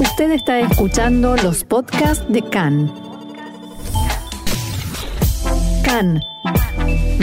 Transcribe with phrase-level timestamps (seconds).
[0.00, 2.92] Usted está escuchando los podcasts de CAN.
[5.84, 6.20] CAN,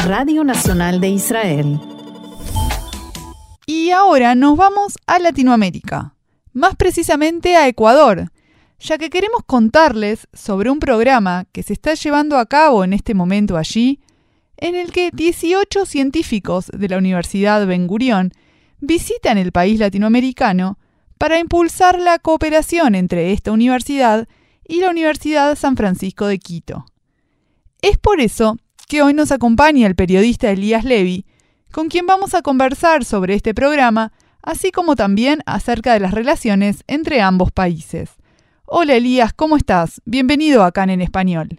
[0.06, 1.80] Radio Nacional de Israel.
[3.66, 6.16] Y ahora nos vamos a Latinoamérica,
[6.52, 8.32] más precisamente a Ecuador,
[8.80, 13.14] ya que queremos contarles sobre un programa que se está llevando a cabo en este
[13.14, 14.02] momento allí,
[14.58, 18.34] en el que 18 científicos de la Universidad Ben Gurión
[18.82, 20.78] visitan el país latinoamericano
[21.18, 24.28] para impulsar la cooperación entre esta universidad
[24.68, 26.86] y la Universidad San Francisco de Quito.
[27.82, 31.26] Es por eso que hoy nos acompaña el periodista Elías Levy,
[31.72, 34.12] con quien vamos a conversar sobre este programa,
[34.42, 38.16] así como también acerca de las relaciones entre ambos países.
[38.66, 40.02] Hola Elías, ¿cómo estás?
[40.06, 41.50] Bienvenido acá en Español.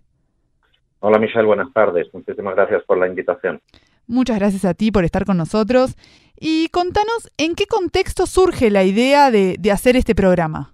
[1.00, 2.12] Hola Michelle, buenas tardes.
[2.12, 3.60] Muchísimas gracias por la invitación.
[4.08, 5.96] Muchas gracias a ti por estar con nosotros.
[6.38, 10.72] Y contanos en qué contexto surge la idea de, hacer este programa.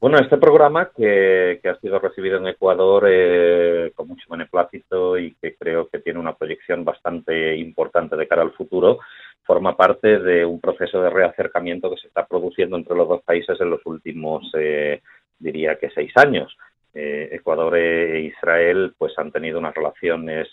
[0.00, 5.56] Bueno, este programa que, ha sido recibido en Ecuador eh, con mucho beneplácito y que
[5.56, 8.98] creo que tiene una proyección bastante importante de cara al futuro,
[9.44, 13.60] forma parte de un proceso de reacercamiento que se está produciendo entre los dos países
[13.60, 15.02] en los últimos, eh,
[15.38, 16.56] diría que seis años.
[16.94, 20.48] Eh, Ecuador e Israel pues han tenido unas relaciones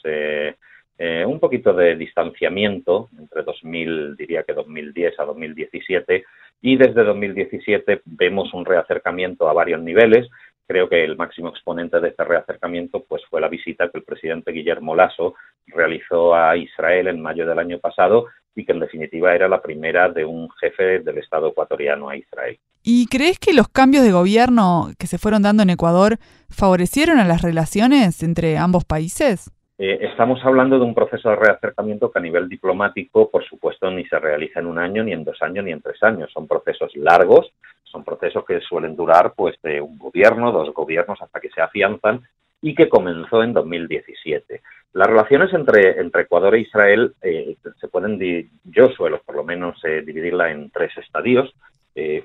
[0.97, 6.25] eh, un poquito de distanciamiento entre 2000, diría que 2010 a 2017,
[6.61, 10.27] y desde 2017 vemos un reacercamiento a varios niveles.
[10.65, 14.51] Creo que el máximo exponente de este reacercamiento pues, fue la visita que el presidente
[14.51, 15.35] Guillermo Lasso
[15.67, 18.25] realizó a Israel en mayo del año pasado
[18.55, 22.57] y que en definitiva era la primera de un jefe del Estado ecuatoriano a Israel.
[22.81, 26.17] ¿Y crees que los cambios de gobierno que se fueron dando en Ecuador
[26.49, 29.51] favorecieron a las relaciones entre ambos países?
[29.79, 34.05] Eh, estamos hablando de un proceso de reacercamiento que a nivel diplomático, por supuesto, ni
[34.05, 36.31] se realiza en un año, ni en dos años, ni en tres años.
[36.33, 37.51] Son procesos largos,
[37.83, 42.21] son procesos que suelen durar pues de un gobierno, dos gobiernos, hasta que se afianzan
[42.59, 44.61] y que comenzó en 2017.
[44.93, 48.19] Las relaciones entre, Ecuador e Israel eh, se pueden,
[48.63, 51.53] yo suelo por lo menos eh, dividirla en tres estadios.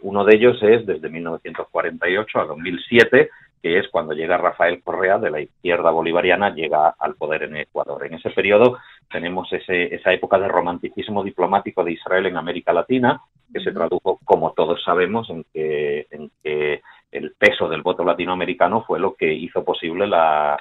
[0.00, 3.30] uno de ellos es desde 1948 a 2007,
[3.62, 8.04] que es cuando llega Rafael Correa de la izquierda bolivariana, llega al poder en Ecuador.
[8.04, 8.78] En ese periodo
[9.10, 13.20] tenemos esa época de romanticismo diplomático de Israel en América Latina,
[13.52, 18.82] que se tradujo, como todos sabemos, en que, en que el peso del voto latinoamericano
[18.84, 20.58] fue lo que hizo posible la,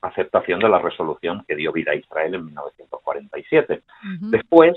[0.00, 3.82] aceptación de la resolución que dio vida a Israel en 1947.
[4.30, 4.76] Después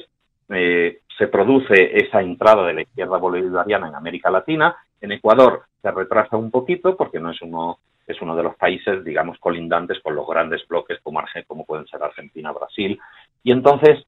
[0.50, 4.75] eh, se produce esa entrada de la izquierda bolivariana en América Latina.
[5.05, 7.77] En Ecuador se retrasa un poquito porque no es uno
[8.07, 12.01] es uno de los países, digamos, colindantes con los grandes bloques como, como pueden ser
[12.03, 12.99] Argentina, Brasil,
[13.43, 14.03] y entonces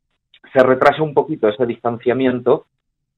[0.54, 2.68] se retrasa un poquito ese distanciamiento,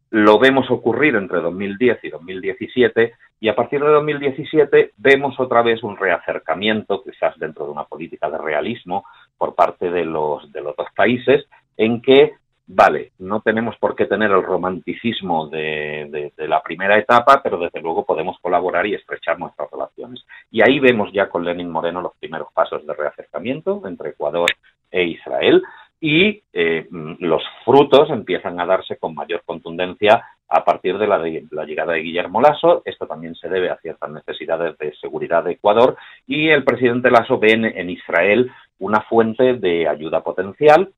[0.09, 5.83] lo vemos ocurrir entre 2010 y 2017, y a partir de 2017 vemos otra vez
[5.83, 9.03] un reacercamiento, quizás dentro de una política de realismo
[9.37, 12.33] por parte de los, de los dos países, en que
[12.71, 18.05] vale, no tenemos por qué tener el romanticismo de, la primera etapa, pero desde luego
[18.05, 20.23] podemos colaborar y estrechar nuestras relaciones.
[20.51, 24.49] Y ahí vemos ya con Lenin Moreno los primeros pasos de reacercamiento entre Ecuador
[24.91, 25.63] e Israel
[25.99, 26.87] y eh,
[27.19, 31.17] los frutos empiezan a darse con mayor contundencia a partir de la,
[31.51, 32.83] la, llegada de Guillermo Lasso.
[32.85, 35.97] Esto también se debe a ciertas necesidades de seguridad de Ecuador
[36.27, 40.93] y el presidente Lasso ve en Israel una fuente de ayuda potencial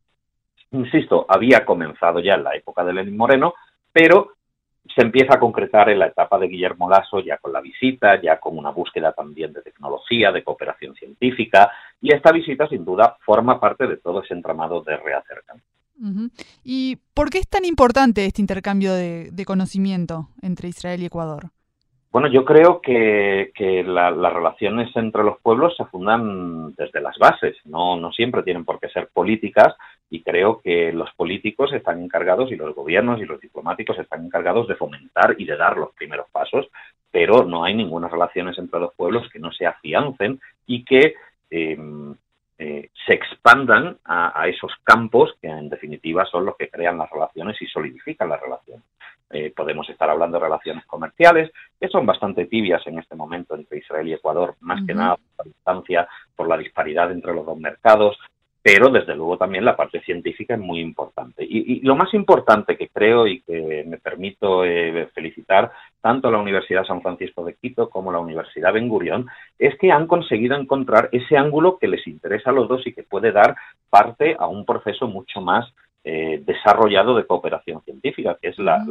[0.71, 3.53] insisto, había comenzado ya en la época de Lenin Moreno,
[3.91, 4.33] pero
[4.95, 8.39] se empieza a concretar en la etapa de Guillermo Lasso, ya con la visita, ya
[8.39, 11.71] con una búsqueda también de tecnología, de cooperación científica,
[12.01, 15.69] y esta visita sin duda forma parte de todo ese entramado de reacercamiento.
[16.63, 21.51] ¿Y por qué es tan importante este intercambio de conocimiento entre Israel y Ecuador?
[22.11, 23.51] Bueno, yo creo que,
[23.85, 28.79] las relaciones entre los pueblos se fundan desde las bases, no, no siempre tienen por
[28.79, 29.75] qué ser políticas
[30.11, 34.67] y creo que los políticos están encargados y los gobiernos y los diplomáticos están encargados
[34.67, 36.67] de fomentar y de dar los primeros pasos,
[37.09, 41.15] pero no hay ninguna relaciones entre los pueblos que no se afiancen y que
[41.49, 42.13] em,
[42.57, 47.59] eh, se expandan a, esos campos que en definitiva son los que crean las relaciones
[47.61, 48.83] y solidifican las relaciones.
[49.29, 53.77] Eh, podemos estar hablando de relaciones comerciales, que son bastante tibias en este momento entre
[53.77, 57.57] Israel y Ecuador, más que nada por la distancia, por la disparidad entre los dos
[57.57, 58.17] mercados,
[58.63, 61.43] pero desde luego también la parte científica es muy importante.
[61.43, 66.37] Y, lo más importante que creo y que me permito eh, felicitar tanto a la
[66.37, 69.27] Universidad San Francisco de Quito como a la Universidad Ben Gurión
[69.57, 73.03] es que han conseguido encontrar ese ángulo que les interesa a los dos y que
[73.03, 73.55] puede dar
[73.89, 75.73] parte a un proceso mucho más
[76.03, 78.83] eh, desarrollado de cooperación científica, que es la,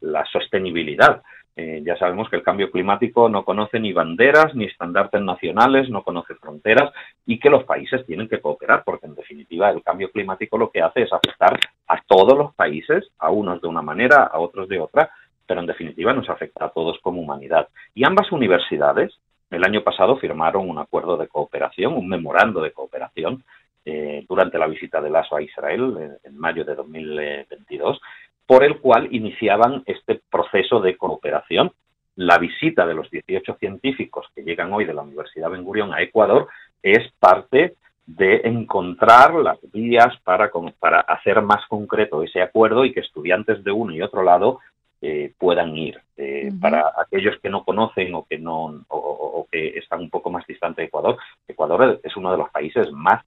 [0.00, 1.22] la, sostenibilidad.
[1.62, 6.02] Eh, ya sabemos que el cambio climático no conoce ni banderas ni estandartes nacionales, no
[6.02, 6.90] conoce fronteras
[7.26, 10.80] y que los países tienen que cooperar, porque en definitiva el cambio climático lo que
[10.80, 14.80] hace es afectar a todos los países, a unos de una manera, a otros de
[14.80, 15.10] otra,
[15.46, 17.68] pero en definitiva nos afecta a todos como humanidad.
[17.94, 19.12] Y ambas universidades
[19.50, 23.44] el año pasado firmaron un acuerdo de cooperación, un memorando de cooperación,
[23.84, 28.00] eh, durante la visita de Lasso a Israel en mayo de 2022,
[28.46, 31.72] por el cual iniciaban este proceso de cooperación.
[32.16, 36.02] La visita de los 18 científicos que llegan hoy de la Universidad Ben Gurión a
[36.02, 36.48] Ecuador
[36.82, 37.74] es parte
[38.06, 43.70] de encontrar las vías para, para hacer más concreto ese acuerdo y que estudiantes de
[43.70, 44.58] uno y otro lado
[45.00, 46.00] eh, puedan ir.
[46.16, 50.46] Eh, para aquellos que no conocen o que no o, que están un poco más
[50.46, 51.16] distante de Ecuador,
[51.48, 53.24] Ecuador es uno de los países más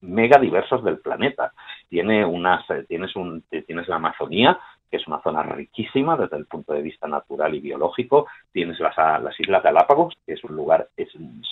[0.00, 1.52] mega diversos del planeta.
[1.88, 4.58] Tiene unas, eh, tienes, un, tienes la Amazonía,
[4.90, 8.26] que es una zona riquísima desde el punto de vista natural y biológico.
[8.52, 10.88] Tienes las, las Islas Galápagos, que es un lugar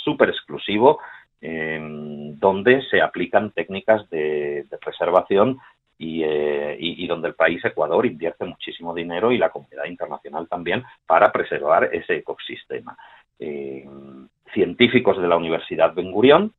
[0.05, 0.99] súper exclusivo,
[1.41, 5.59] donde se aplican técnicas de, preservación
[6.01, 11.33] eh, y, donde el país Ecuador invierte muchísimo dinero y la comunidad internacional también para
[11.33, 12.97] preservar ese ecosistema.
[13.39, 13.85] Eh,
[14.53, 16.53] científicos de la Universidad Ben Gurión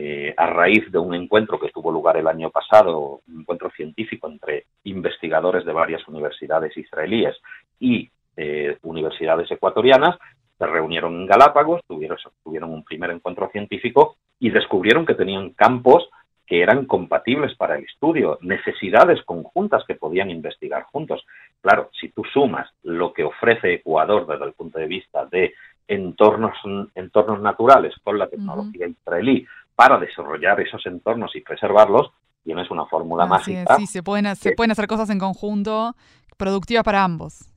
[0.00, 4.28] eh, a raíz de un encuentro que tuvo lugar el año pasado, un encuentro científico
[4.28, 7.34] entre investigadores de varias universidades israelíes
[7.80, 10.16] y eh, universidades ecuatorianas,
[10.56, 16.08] se reunieron en Galápagos, tuvieron, tuvieron un primer encuentro científico y descubrieron que tenían campos
[16.46, 21.26] que eran compatibles para el estudio, necesidades conjuntas que podían investigar juntos.
[21.60, 25.54] Claro, si tú sumas lo que ofrece Ecuador desde el punto de vista de
[25.88, 26.56] entornos,
[26.94, 29.44] entornos naturales con la tecnología israelí,
[29.78, 32.10] para desarrollar esos entornos y preservarlos,
[32.42, 33.76] tienes una fórmula mágica.
[33.76, 35.94] sí, se pueden, se pueden hacer cosas en conjunto
[36.36, 37.48] productivas para ambos.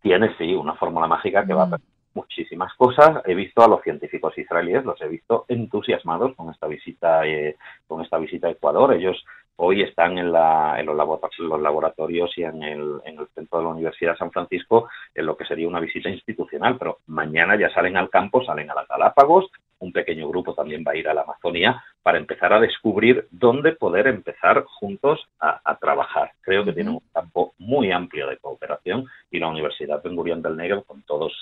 [0.00, 3.22] Tienes, sí, una fórmula mágica que va a permitir muchísimas cosas.
[3.26, 7.56] He visto a los científicos israelíes, los he visto entusiasmados con esta visita, eh,
[7.86, 8.94] con esta visita a Ecuador.
[8.94, 9.22] Ellos
[9.56, 13.70] hoy están en, la, en los, laboratorios y en el, en el centro de la
[13.72, 17.98] Universidad de San Francisco en lo que sería una visita institucional, pero mañana ya salen
[17.98, 21.22] al campo, salen a las Galápagos, un pequeño grupo también va a ir a la
[21.22, 26.32] Amazonía para empezar a descubrir dónde poder empezar juntos a, trabajar.
[26.40, 30.56] Creo que tiene un campo muy amplio de cooperación y la Universidad Ben Gurión del
[30.56, 31.32] Negro, con todos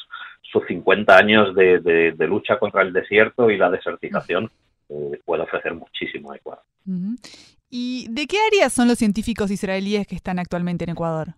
[0.42, 4.50] sus 50 años de, lucha contra el desierto y la desertización,
[4.88, 6.64] eh, puede ofrecer muchísimo a Ecuador.
[7.70, 11.34] ¿Y de qué áreas son los científicos israelíes que están actualmente en Ecuador?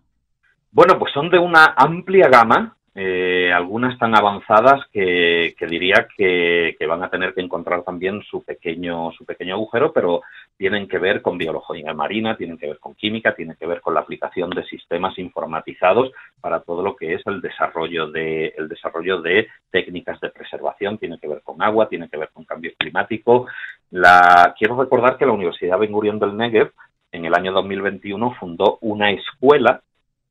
[0.71, 7.03] Bueno, pues son de una amplia gama eh, algunas tan avanzadas que, diría que, van
[7.03, 10.23] a tener que encontrar también su pequeño, su pequeño agujero, pero
[10.57, 13.93] tienen que ver con biología marina, tienen que ver con química, tienen que ver con
[13.93, 16.11] la aplicación de sistemas informatizados
[16.41, 21.19] para todo lo que es el desarrollo de, el desarrollo de técnicas de preservación, tiene
[21.19, 23.45] que ver con agua, tiene que ver con cambio climático.
[23.91, 26.71] La, quiero recordar que la Universidad Ben Gurion del Negev
[27.11, 29.81] en el año 2021 fundó una escuela,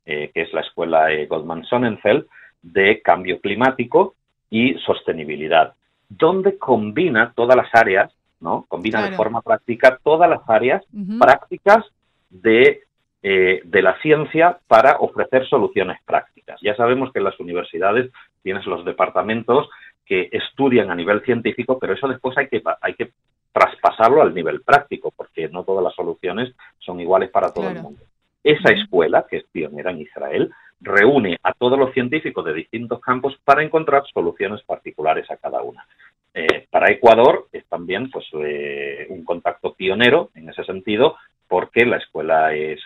[0.04, 2.26] eh, que es la escuela eh, Goldman Sonnenfeld,
[2.72, 4.14] de cambio climático
[4.50, 5.74] y sostenibilidad,
[6.08, 8.64] donde combina todas las áreas, ¿no?
[8.68, 10.84] Combina de forma práctica todas las áreas
[11.18, 11.84] prácticas
[12.28, 12.82] de,
[13.22, 16.60] eh, de la ciencia para ofrecer soluciones prácticas.
[16.62, 18.10] Ya sabemos que en las universidades
[18.42, 19.68] tienes los departamentos
[20.04, 23.10] que estudian a nivel científico, pero eso después hay que, hay que
[23.52, 28.00] traspasarlo al nivel práctico, porque no todas las soluciones son iguales para todo el mundo.
[28.44, 33.34] Esa escuela, que es pionera en Israel, reúne a todos los científicos de distintos campos
[33.44, 35.86] para encontrar soluciones particulares a cada una.
[36.38, 41.16] Eh, para Ecuador es también pues, eh, un contacto pionero en ese sentido,
[41.48, 42.76] porque la escuela eh,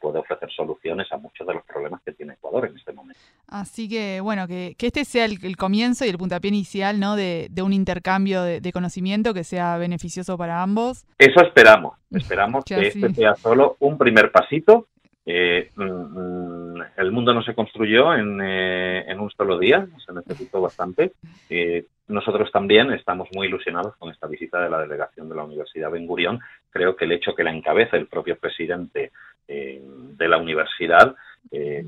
[0.00, 3.20] puede ofrecer soluciones a muchos de los problemas que tiene Ecuador en este momento.
[3.46, 7.16] Así que, bueno, que, este sea el, comienzo y el puntapié inicial ¿no?
[7.16, 11.04] de, un intercambio de, conocimiento que sea beneficioso para ambos.
[11.18, 11.98] Eso esperamos.
[12.10, 14.86] Esperamos que este sea solo un primer pasito
[15.26, 20.12] eh, mm, mm, el mundo no se construyó en, eh, en, un solo día, se
[20.12, 21.12] necesitó bastante.
[21.48, 25.90] Eh, nosotros también estamos muy ilusionados con esta visita de la delegación de la Universidad
[25.90, 26.40] Ben Gurión.
[26.70, 29.12] Creo que el hecho que la encabece el propio presidente
[29.46, 31.14] de la universidad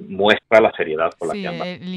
[0.08, 1.94] muestra la seriedad con la que ambas el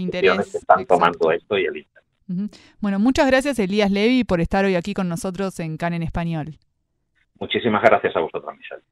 [0.56, 2.50] están tomando esto y el interés.
[2.80, 6.56] Bueno, muchas gracias Elías Levy por estar hoy aquí con nosotros en CAN en Español.
[7.40, 8.84] Muchísimas gracias a vosotros, Michelle.